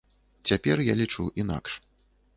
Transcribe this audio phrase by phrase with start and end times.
[0.51, 1.81] Цяпер я лічу інакш.